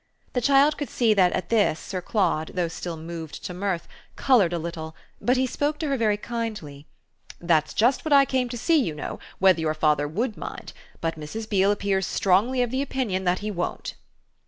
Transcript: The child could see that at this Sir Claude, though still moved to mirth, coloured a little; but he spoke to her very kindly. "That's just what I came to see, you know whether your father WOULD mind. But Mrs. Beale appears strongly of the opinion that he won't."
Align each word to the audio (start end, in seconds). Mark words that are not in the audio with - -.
The 0.33 0.41
child 0.41 0.79
could 0.79 0.89
see 0.89 1.13
that 1.13 1.31
at 1.33 1.49
this 1.49 1.79
Sir 1.79 2.01
Claude, 2.01 2.53
though 2.55 2.67
still 2.69 2.97
moved 2.97 3.45
to 3.45 3.53
mirth, 3.53 3.87
coloured 4.15 4.51
a 4.51 4.57
little; 4.57 4.95
but 5.21 5.37
he 5.37 5.45
spoke 5.45 5.77
to 5.77 5.89
her 5.89 5.95
very 5.95 6.17
kindly. 6.17 6.87
"That's 7.39 7.71
just 7.75 8.03
what 8.03 8.11
I 8.11 8.25
came 8.25 8.49
to 8.49 8.57
see, 8.57 8.77
you 8.81 8.95
know 8.95 9.19
whether 9.37 9.61
your 9.61 9.75
father 9.75 10.07
WOULD 10.07 10.37
mind. 10.37 10.73
But 11.01 11.19
Mrs. 11.19 11.47
Beale 11.47 11.71
appears 11.71 12.07
strongly 12.07 12.63
of 12.63 12.71
the 12.71 12.81
opinion 12.81 13.25
that 13.25 13.39
he 13.45 13.51
won't." 13.51 13.93